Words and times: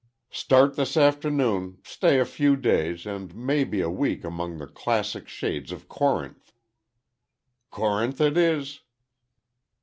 "Start 0.31 0.77
this 0.77 0.97
afternoon, 0.97 1.77
stay 1.83 2.19
a 2.19 2.25
few 2.25 2.55
days, 2.55 3.05
maybe 3.05 3.81
a 3.81 3.89
week 3.91 4.23
among 4.23 4.57
the 4.57 4.65
classic 4.65 5.27
shades 5.27 5.71
of 5.71 5.87
Corinth." 5.87 6.51
"Corinth 7.69 8.19
it 8.19 8.35
is." 8.35 8.79